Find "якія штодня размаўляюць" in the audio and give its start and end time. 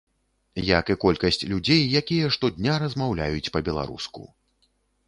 2.01-3.51